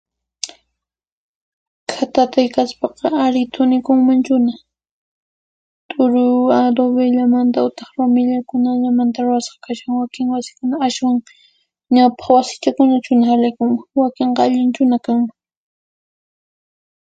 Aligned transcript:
khatatiy 1.93 2.49
kaspaqa, 2.55 3.07
ari, 3.25 3.41
thunikunmanchuna 3.53 4.53
t'uru 5.89 6.25
adobellamanta 6.61 7.59
utaq 7.67 7.89
rumillakunallamanta 7.97 9.19
rurasqa 9.25 9.57
kashan 9.65 9.93
wakin 10.01 10.25
wasikuna, 10.33 10.75
achwan 10.87 11.15
ñawpaq 11.95 12.29
wasichakunachuhina 12.37 13.25
halaykunman 13.31 13.81
wakinqa 14.01 14.39
allinchuna 14.45 14.95
kanman. 15.05 15.35